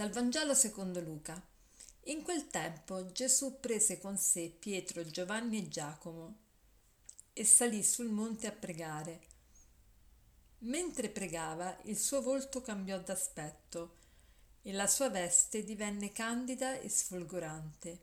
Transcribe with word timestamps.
Dal 0.00 0.08
Vangelo 0.08 0.54
secondo 0.54 0.98
Luca. 1.02 1.38
In 2.04 2.22
quel 2.22 2.46
tempo 2.46 3.12
Gesù 3.12 3.60
prese 3.60 3.98
con 3.98 4.16
sé 4.16 4.48
Pietro, 4.48 5.04
Giovanni 5.04 5.58
e 5.58 5.68
Giacomo 5.68 6.38
e 7.34 7.44
salì 7.44 7.82
sul 7.82 8.08
monte 8.08 8.46
a 8.46 8.50
pregare. 8.50 9.20
Mentre 10.60 11.10
pregava, 11.10 11.78
il 11.82 11.98
suo 11.98 12.22
volto 12.22 12.62
cambiò 12.62 12.98
d'aspetto 12.98 13.96
e 14.62 14.72
la 14.72 14.86
sua 14.86 15.10
veste 15.10 15.64
divenne 15.64 16.12
candida 16.12 16.80
e 16.80 16.88
sfolgorante. 16.88 18.00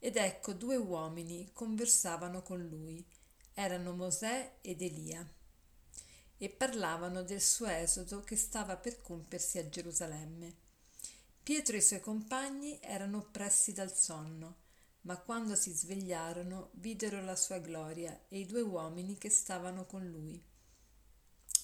Ed 0.00 0.16
ecco 0.16 0.52
due 0.52 0.74
uomini 0.74 1.50
conversavano 1.52 2.42
con 2.42 2.60
lui. 2.60 3.06
Erano 3.54 3.94
Mosè 3.94 4.56
ed 4.62 4.82
Elia 4.82 5.24
e 6.38 6.48
parlavano 6.48 7.22
del 7.22 7.40
suo 7.40 7.66
esodo 7.66 8.20
che 8.22 8.34
stava 8.34 8.76
per 8.76 9.00
compiersi 9.00 9.58
a 9.58 9.68
Gerusalemme. 9.68 10.68
Pietro 11.50 11.74
e 11.74 11.78
i 11.78 11.82
suoi 11.82 11.98
compagni 11.98 12.78
erano 12.80 13.18
oppressi 13.18 13.72
dal 13.72 13.92
sonno, 13.92 14.58
ma 15.00 15.18
quando 15.18 15.56
si 15.56 15.72
svegliarono 15.72 16.70
videro 16.74 17.20
la 17.24 17.34
sua 17.34 17.58
gloria 17.58 18.26
e 18.28 18.38
i 18.38 18.46
due 18.46 18.60
uomini 18.60 19.18
che 19.18 19.30
stavano 19.30 19.84
con 19.84 20.08
lui. 20.08 20.40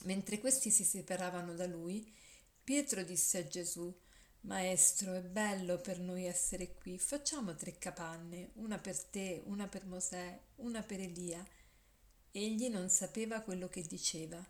Mentre 0.07 0.41
questi 0.41 0.73
si 0.73 0.83
separavano 0.83 1.55
da 1.55 1.69
lui, 1.69 2.13
Pietro 2.65 3.05
disse 3.05 3.39
a 3.39 3.47
Gesù 3.47 3.97
Maestro, 4.41 5.13
è 5.13 5.23
bello 5.23 5.79
per 5.81 6.01
noi 6.01 6.25
essere 6.25 6.75
qui. 6.75 6.99
Facciamo 6.99 7.55
tre 7.55 7.79
capanne, 7.79 8.51
una 8.55 8.81
per 8.81 9.01
te, 9.01 9.45
una 9.47 9.69
per 9.69 9.87
Mosè, 9.87 10.47
una 10.57 10.83
per 10.83 10.99
Elia. 10.99 11.47
Egli 12.33 12.69
non 12.71 12.89
sapeva 12.89 13.41
quello 13.41 13.69
che 13.69 13.83
diceva. 13.83 14.45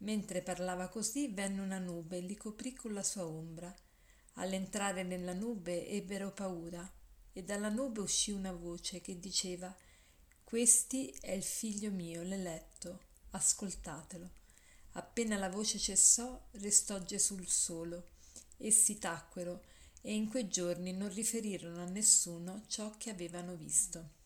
Mentre 0.00 0.42
parlava 0.42 0.88
così, 0.88 1.28
venne 1.28 1.62
una 1.62 1.78
nube 1.78 2.18
e 2.18 2.20
li 2.20 2.36
coprì 2.36 2.74
con 2.74 2.92
la 2.92 3.02
sua 3.02 3.24
ombra. 3.24 3.74
All'entrare 4.34 5.02
nella 5.02 5.34
nube 5.34 5.86
ebbero 5.88 6.32
paura, 6.32 6.90
e 7.32 7.42
dalla 7.42 7.68
nube 7.68 8.00
uscì 8.00 8.30
una 8.30 8.52
voce 8.52 9.00
che 9.00 9.18
diceva 9.18 9.74
Questi 10.42 11.10
è 11.20 11.32
il 11.32 11.42
figlio 11.42 11.90
mio, 11.90 12.22
l'eletto, 12.22 13.00
ascoltatelo. 13.30 14.30
Appena 14.92 15.36
la 15.36 15.48
voce 15.48 15.78
cessò, 15.78 16.48
restò 16.52 16.98
Gesù 16.98 17.40
solo 17.44 18.18
Essi 18.62 18.98
tacquero 18.98 19.62
e 20.02 20.12
in 20.12 20.28
quei 20.28 20.46
giorni 20.46 20.92
non 20.92 21.12
riferirono 21.12 21.80
a 21.82 21.88
nessuno 21.88 22.64
ciò 22.66 22.94
che 22.98 23.08
avevano 23.08 23.54
visto. 23.54 24.18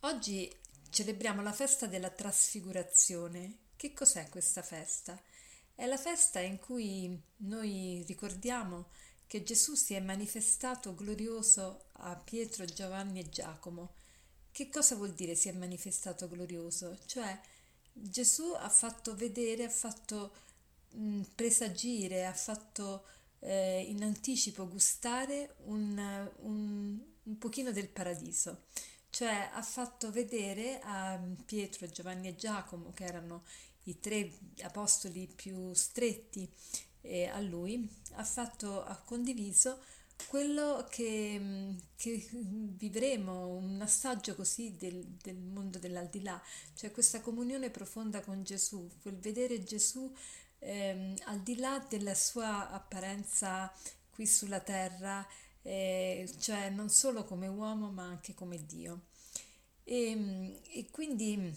Oggi 0.00 0.54
celebriamo 0.90 1.40
la 1.40 1.52
festa 1.52 1.86
della 1.86 2.10
trasfigurazione. 2.10 3.56
Che 3.74 3.94
cos'è 3.94 4.28
questa 4.28 4.60
festa? 4.62 5.18
È 5.78 5.86
la 5.86 5.96
festa 5.96 6.40
in 6.40 6.58
cui 6.58 7.16
noi 7.36 8.02
ricordiamo 8.04 8.86
che 9.28 9.44
Gesù 9.44 9.76
si 9.76 9.94
è 9.94 10.00
manifestato 10.00 10.92
glorioso 10.92 11.84
a 11.98 12.16
Pietro, 12.16 12.64
Giovanni 12.64 13.20
e 13.20 13.28
Giacomo. 13.28 13.92
Che 14.50 14.70
cosa 14.70 14.96
vuol 14.96 15.12
dire 15.12 15.36
si 15.36 15.48
è 15.48 15.52
manifestato 15.52 16.26
glorioso? 16.26 16.98
Cioè 17.06 17.40
Gesù 17.92 18.54
ha 18.56 18.68
fatto 18.68 19.14
vedere, 19.14 19.66
ha 19.66 19.70
fatto 19.70 20.32
mh, 20.94 21.20
presagire, 21.36 22.26
ha 22.26 22.34
fatto 22.34 23.04
eh, 23.38 23.80
in 23.82 24.02
anticipo 24.02 24.66
gustare 24.66 25.54
un, 25.66 25.96
un, 26.40 26.98
un 27.22 27.38
pochino 27.38 27.70
del 27.70 27.88
paradiso 27.88 28.64
cioè 29.10 29.50
ha 29.52 29.62
fatto 29.62 30.10
vedere 30.10 30.80
a 30.82 31.18
Pietro, 31.44 31.86
Giovanni 31.88 32.28
e 32.28 32.36
Giacomo, 32.36 32.92
che 32.92 33.04
erano 33.04 33.42
i 33.88 34.00
tre 34.00 34.30
apostoli 34.62 35.26
più 35.26 35.72
stretti 35.72 36.48
eh, 37.02 37.26
a 37.26 37.40
lui, 37.40 37.88
ha, 38.12 38.24
fatto, 38.24 38.84
ha 38.84 38.96
condiviso 38.96 39.80
quello 40.26 40.86
che, 40.90 41.76
che, 41.96 42.28
vivremo, 42.32 43.48
un 43.48 43.80
assaggio 43.80 44.34
così 44.34 44.76
del, 44.76 45.04
del 45.04 45.36
mondo 45.36 45.78
dell'aldilà, 45.78 46.40
cioè 46.74 46.90
questa 46.90 47.20
comunione 47.20 47.70
profonda 47.70 48.20
con 48.20 48.42
Gesù, 48.42 48.88
quel 49.00 49.16
vedere 49.16 49.62
Gesù 49.62 50.12
ehm, 50.58 51.14
al 51.26 51.40
di 51.40 51.56
là 51.56 51.84
della 51.88 52.14
sua 52.14 52.70
apparenza 52.70 53.72
qui 54.10 54.26
sulla 54.26 54.60
terra, 54.60 55.26
eh, 55.62 56.28
cioè 56.38 56.70
non 56.70 56.88
solo 56.90 57.24
come 57.24 57.46
uomo 57.46 57.90
ma 57.90 58.04
anche 58.04 58.34
come 58.34 58.64
Dio. 58.66 59.06
E, 59.84 60.60
e 60.64 60.90
quindi 60.90 61.56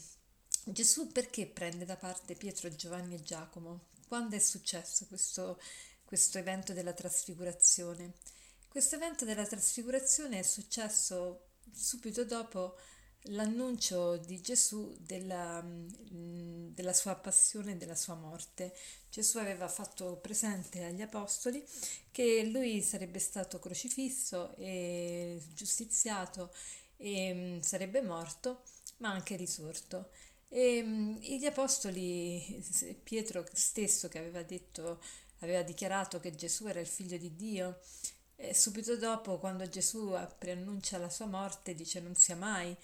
Gesù 0.64 1.12
perché 1.12 1.48
prende 1.48 1.86
da 1.86 1.96
parte 1.96 2.36
Pietro, 2.36 2.74
Giovanni 2.76 3.16
e 3.16 3.24
Giacomo? 3.24 3.88
Quando 4.08 4.36
è 4.36 4.40
successo 4.40 5.06
questo, 5.08 5.60
questo 6.06 6.38
evento 6.38 6.74
della 6.74 6.94
trasfigurazione? 6.94 8.14
Questo 8.68 8.96
evento 8.96 9.26
della 9.26 9.46
trasfigurazione 9.46 10.40
è 10.40 10.44
successo 10.44 11.48
subito 11.74 12.24
dopo 12.26 12.78
l'annuncio 13.26 14.18
di 14.18 14.40
Gesù 14.40 14.96
della, 15.00 15.64
della, 15.64 16.94
sua 16.94 17.16
passione 17.16 17.74
e 17.74 17.78
della 17.78 17.96
sua 17.96 18.16
morte. 18.16 18.76
Gesù 19.10 19.40
aveva 19.40 19.68
fatto 19.68 20.18
presente 20.18 20.84
agli 20.84 21.02
apostoli 21.02 21.64
che 22.12 22.46
lui 22.46 22.82
sarebbe 22.82 23.20
stato 23.20 23.60
crocifisso 23.60 24.56
e 24.58 25.42
giustiziato 25.54 26.54
e 26.98 27.60
sarebbe 27.62 28.02
morto, 28.02 28.62
ma 28.98 29.10
anche 29.10 29.36
risorto. 29.36 30.10
E 30.54 30.84
mm, 30.84 31.16
gli 31.18 31.46
apostoli, 31.46 32.62
Pietro 33.04 33.46
stesso 33.54 34.10
che 34.10 34.20
aveva 34.20 34.44
detto, 34.44 35.02
aveva 35.40 35.62
dichiarato 35.62 36.20
che 36.20 36.36
Gesù 36.36 36.68
era 36.68 36.82
il 36.82 36.88
figlio 36.88 37.18
di 37.18 37.36
Dio, 37.38 37.80
e 38.36 38.54
subito 38.54 38.98
dopo, 38.98 39.38
quando 39.38 39.70
Gesù 39.70 40.14
preannuncia 40.38 40.98
la 40.98 41.10
sua 41.10 41.28
morte, 41.28 41.74
dice 41.74 42.02
non 42.02 42.16
sia 42.16 42.36
mai. 42.36 42.76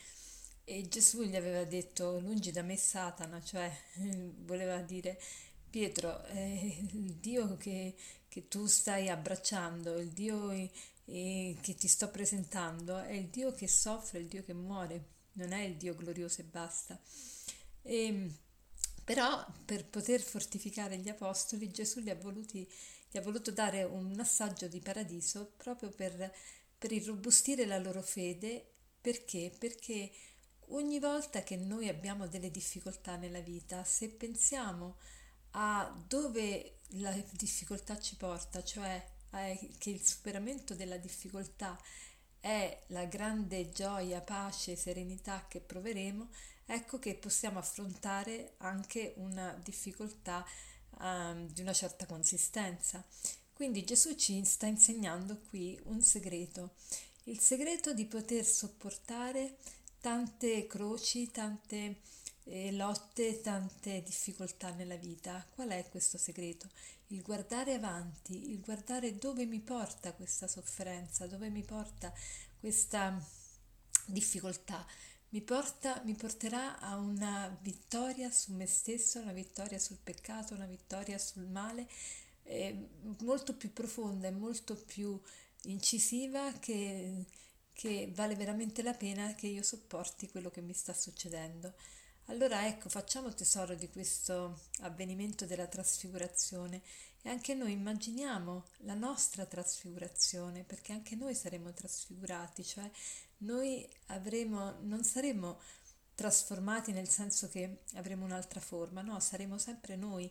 E 0.64 0.88
Gesù 0.88 1.24
gli 1.24 1.36
aveva 1.36 1.64
detto 1.66 2.20
lungi 2.20 2.52
da 2.52 2.62
me 2.62 2.78
Satana, 2.78 3.42
cioè 3.44 3.70
voleva 4.46 4.80
dire 4.82 5.20
Pietro, 5.70 6.24
eh, 6.28 6.88
il 6.94 7.16
Dio 7.16 7.58
che, 7.58 7.96
che, 8.30 8.48
tu 8.48 8.66
stai 8.68 9.10
abbracciando, 9.10 9.98
il 9.98 10.10
Dio 10.12 10.52
eh, 10.52 11.58
che 11.60 11.76
ti 11.76 11.88
sto 11.88 12.10
presentando, 12.10 13.00
è 13.00 13.14
il 13.14 13.28
Dio 13.28 13.52
che 13.52 13.68
soffre, 13.68 14.20
il 14.20 14.28
Dio 14.28 14.44
che 14.44 14.54
muore, 14.54 15.04
non 15.34 15.52
è 15.52 15.64
il 15.64 15.76
Dio 15.76 15.96
glorioso 15.96 16.42
e 16.42 16.46
basta. 16.46 17.00
E, 17.88 18.30
però 19.04 19.46
per 19.66 19.86
poter 19.86 20.22
fortificare 20.22 20.98
gli 20.98 21.10
apostoli 21.10 21.72
Gesù 21.72 22.02
gli 22.02 22.10
ha, 22.10 22.16
voluti, 22.16 22.70
gli 23.10 23.18
ha 23.18 23.22
voluto 23.22 23.52
dare 23.52 23.84
un 23.84 24.20
assaggio 24.20 24.68
di 24.68 24.80
paradiso 24.80 25.54
proprio 25.58 25.90
per, 25.90 26.34
per 26.78 26.92
irrobustire 26.92 27.66
la 27.66 27.78
loro 27.78 28.02
fede. 28.02 28.74
Perché? 29.00 29.52
Perché 29.58 30.12
Ogni 30.72 31.00
volta 31.00 31.44
che 31.44 31.56
noi 31.56 31.88
abbiamo 31.88 32.28
delle 32.28 32.52
difficoltà 32.52 33.16
nella 33.16 33.40
vita, 33.40 33.86
se 33.86 34.10
pensiamo 34.10 34.98
a 35.52 36.04
dove 36.08 36.80
la 37.00 37.12
difficoltà 37.32 37.98
ci 38.00 38.18
porta, 38.18 38.62
cioè 38.64 39.02
che 39.78 39.90
il 39.90 40.06
superamento 40.06 40.76
della 40.76 40.98
difficoltà 40.98 41.80
è 42.40 42.84
la 42.88 43.06
grande 43.06 43.70
gioia, 43.70 44.20
pace, 44.20 44.76
serenità 44.76 45.46
che 45.48 45.62
proveremo, 45.62 46.30
ecco 46.68 47.00
che 47.00 47.16
possiamo 47.16 47.58
affrontare 47.58 48.54
anche 48.58 49.14
una 49.18 49.60
difficoltà 49.64 50.46
um, 51.00 51.48
di 51.48 51.62
una 51.62 51.74
certa 51.74 52.06
consistenza. 52.06 53.04
Quindi 53.54 53.84
Gesù 53.84 54.16
ci 54.16 54.44
sta 54.46 54.68
insegnando 54.68 55.40
qui 55.50 55.80
un 55.86 56.02
segreto, 56.04 56.76
il 57.24 57.40
segreto 57.40 57.94
di 57.94 58.06
poter 58.06 58.46
sopportare 58.46 59.58
tante 60.00 60.68
croci, 60.68 61.32
tante 61.32 62.02
eh, 62.44 62.72
lotte, 62.72 63.42
tante 63.42 64.04
difficoltà 64.04 64.72
nella 64.72 64.96
vita. 64.96 65.46
Qual 65.54 65.70
è 65.70 65.88
questo 65.90 66.18
segreto? 66.18 66.70
Il 67.08 67.22
guardare 67.22 67.74
avanti, 67.74 68.52
il 68.52 68.60
guardare 68.60 69.18
dove 69.18 69.46
mi 69.46 69.60
porta 69.60 70.14
questa 70.14 70.48
sofferenza, 70.48 71.26
dove 71.26 71.50
mi 71.50 71.64
porta 71.64 72.14
questa 72.60 73.20
difficoltà. 74.06 74.86
Mi, 75.30 75.42
porta, 75.42 76.02
mi 76.06 76.14
porterà 76.14 76.80
a 76.80 76.98
una 76.98 77.56
vittoria 77.62 78.32
su 78.32 78.54
me 78.54 78.66
stesso, 78.66 79.20
una 79.20 79.34
vittoria 79.34 79.80
sul 79.80 79.98
peccato, 80.02 80.54
una 80.54 80.66
vittoria 80.66 81.18
sul 81.18 81.46
male, 81.48 81.88
eh, 82.44 82.88
molto 83.20 83.56
più 83.56 83.74
profonda 83.74 84.28
e 84.28 84.32
molto 84.32 84.76
più 84.76 85.20
incisiva 85.64 86.52
che 86.60 87.26
che 87.78 88.12
vale 88.16 88.36
veramente 88.36 88.82
la 88.82 88.96
pena 88.96 89.36
che 89.36 89.46
io 89.46 89.62
sopporti 89.62 90.28
quello 90.32 90.50
che 90.50 90.62
mi 90.62 90.74
sta 90.74 90.94
succedendo. 90.94 91.74
Allora 92.30 92.68
ecco, 92.68 92.90
facciamo 92.90 93.34
tesoro 93.34 93.74
di 93.74 93.88
questo 93.90 94.60
avvenimento 94.82 95.46
della 95.46 95.68
trasfigurazione 95.68 96.82
e 97.22 97.30
anche 97.30 97.54
noi 97.54 97.72
immaginiamo 97.72 98.66
la 98.80 98.96
nostra 98.96 99.46
trasfigurazione, 99.46 100.66
perché 100.66 100.92
anche 100.92 101.16
noi 101.16 101.34
saremo 101.34 101.72
trasfigurati, 101.72 102.66
cioè 102.66 102.92
noi 103.40 103.88
avremo, 104.08 104.76
non 104.82 105.06
saremo 105.06 105.62
trasformati 106.16 106.92
nel 106.92 107.08
senso 107.08 107.48
che 107.48 107.84
avremo 107.94 108.26
un'altra 108.26 108.60
forma, 108.60 109.02
no, 109.02 109.22
saremo 109.22 109.58
sempre 109.58 109.96
noi, 109.96 110.30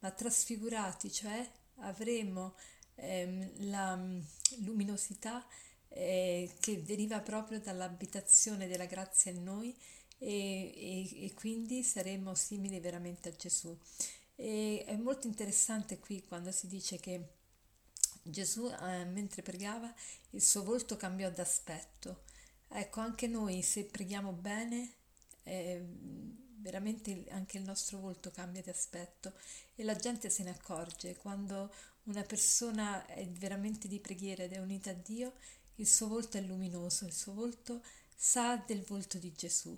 ma 0.00 0.10
trasfigurati, 0.10 1.10
cioè 1.10 1.50
avremo 1.76 2.56
ehm, 2.96 3.70
la 3.70 3.96
mm, 3.96 4.20
luminosità 4.64 5.46
eh, 5.88 6.50
che 6.60 6.82
deriva 6.82 7.20
proprio 7.20 7.58
dall'abitazione 7.58 8.66
della 8.68 8.84
grazia 8.84 9.30
in 9.30 9.42
noi 9.42 9.74
e, 10.18 10.72
e, 10.74 11.24
e 11.24 11.34
quindi 11.34 11.82
saremo 11.82 12.34
simili 12.34 12.80
veramente 12.80 13.28
a 13.28 13.36
Gesù. 13.36 13.76
E 14.34 14.84
è 14.86 14.96
molto 14.96 15.26
interessante 15.26 15.98
qui 15.98 16.24
quando 16.24 16.52
si 16.52 16.66
dice 16.66 16.98
che 16.98 17.36
Gesù, 18.22 18.66
eh, 18.68 19.04
mentre 19.04 19.42
pregava, 19.42 19.92
il 20.30 20.42
suo 20.42 20.62
volto 20.62 20.96
cambiò 20.96 21.30
d'aspetto. 21.30 22.24
Ecco, 22.68 23.00
anche 23.00 23.26
noi 23.26 23.62
se 23.62 23.84
preghiamo 23.84 24.32
bene, 24.32 24.92
eh, 25.44 25.82
veramente 26.60 27.24
anche 27.30 27.56
il 27.58 27.64
nostro 27.64 27.98
volto 27.98 28.30
cambia 28.30 28.62
di 28.62 28.70
aspetto 28.70 29.32
e 29.74 29.82
la 29.84 29.96
gente 29.96 30.28
se 30.30 30.42
ne 30.42 30.50
accorge. 30.50 31.16
Quando 31.16 31.72
una 32.04 32.22
persona 32.22 33.06
è 33.06 33.26
veramente 33.26 33.88
di 33.88 34.00
preghiera 34.00 34.42
ed 34.42 34.52
è 34.52 34.58
unita 34.58 34.90
a 34.90 34.94
Dio, 34.94 35.32
il 35.76 35.86
suo 35.86 36.08
volto 36.08 36.36
è 36.36 36.40
luminoso, 36.40 37.06
il 37.06 37.12
suo 37.12 37.32
volto 37.32 37.82
sa 38.14 38.56
del 38.56 38.82
volto 38.82 39.18
di 39.18 39.32
Gesù. 39.32 39.76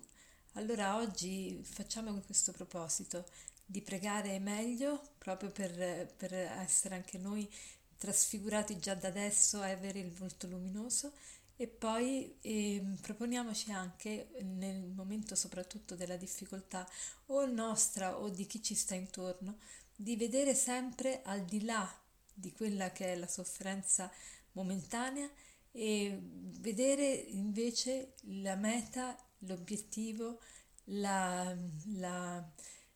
Allora 0.55 0.97
oggi 0.97 1.61
facciamo 1.63 2.13
questo 2.23 2.51
proposito 2.51 3.25
di 3.65 3.83
pregare 3.83 4.39
meglio 4.41 5.01
proprio 5.17 5.51
per, 5.51 6.13
per 6.17 6.35
essere 6.35 6.97
anche 6.97 7.19
noi 7.19 7.49
trasfigurati 7.97 8.79
già 8.81 8.95
da 8.95 9.09
adesso 9.09 9.63
e 9.63 9.71
avere 9.71 10.01
il 10.01 10.11
volto 10.11 10.49
luminoso 10.49 11.13
e 11.55 11.69
poi 11.69 12.37
eh, 12.41 12.83
proponiamoci 13.01 13.71
anche 13.71 14.31
nel 14.43 14.89
momento 14.89 15.37
soprattutto 15.37 15.95
della 15.95 16.17
difficoltà 16.17 16.89
o 17.27 17.47
nostra 17.47 18.19
o 18.19 18.29
di 18.29 18.47
chi 18.47 18.61
ci 18.61 18.75
sta 18.75 18.97
intorno 18.97 19.59
di 19.95 20.17
vedere 20.17 20.55
sempre 20.55 21.23
al 21.23 21.45
di 21.45 21.63
là 21.63 21.89
di 22.33 22.53
quella 22.53 22.91
che 22.91 23.13
è 23.13 23.17
la 23.17 23.29
sofferenza 23.29 24.11
momentanea 24.53 25.31
e 25.71 26.19
vedere 26.23 27.05
invece 27.05 28.15
la 28.23 28.57
meta, 28.57 29.17
l'obiettivo, 29.41 30.41
la, 30.85 31.57
la, 31.97 32.53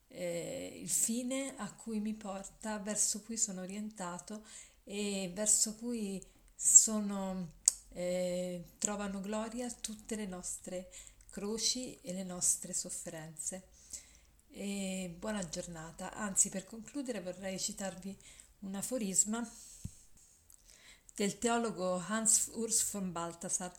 eh, 0.08 0.78
il 0.82 0.90
fine 0.90 1.54
a 1.56 1.72
cui 1.72 2.00
mi 2.00 2.14
porta, 2.14 2.78
verso 2.78 3.22
cui 3.22 3.36
sono 3.36 3.60
orientato 3.60 4.44
e 4.84 5.30
verso 5.34 5.74
cui 5.76 6.24
sono, 6.54 7.54
eh, 7.90 8.64
trovano 8.78 9.20
gloria 9.20 9.70
tutte 9.70 10.16
le 10.16 10.26
nostre 10.26 10.90
croci 11.30 12.00
e 12.00 12.12
le 12.12 12.24
nostre 12.24 12.72
sofferenze. 12.72 13.68
E 14.50 15.14
buona 15.18 15.46
giornata, 15.48 16.14
anzi 16.14 16.48
per 16.48 16.64
concludere 16.64 17.20
vorrei 17.20 17.58
citarvi 17.58 18.16
un 18.60 18.74
aforisma 18.76 19.46
del 21.16 21.38
teologo 21.38 21.96
Hans 21.96 22.50
Urs 22.54 22.90
von 22.90 23.12
Balthasar. 23.12 23.72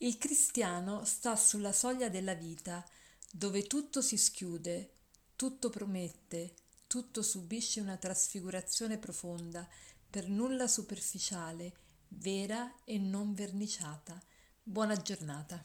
Il 0.00 0.16
cristiano 0.16 1.04
sta 1.04 1.34
sulla 1.34 1.72
soglia 1.72 2.08
della 2.08 2.34
vita, 2.34 2.86
dove 3.32 3.66
tutto 3.66 4.00
si 4.00 4.16
schiude, 4.16 4.92
tutto 5.34 5.70
promette, 5.70 6.54
tutto 6.86 7.20
subisce 7.20 7.80
una 7.80 7.96
trasfigurazione 7.96 8.98
profonda, 8.98 9.68
per 10.08 10.28
nulla 10.28 10.68
superficiale, 10.68 11.74
vera 12.10 12.84
e 12.84 12.96
non 12.98 13.34
verniciata. 13.34 14.22
Buona 14.62 14.94
giornata. 14.94 15.60